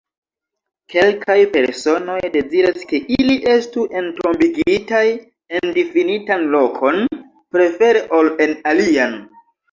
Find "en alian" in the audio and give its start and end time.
8.47-9.15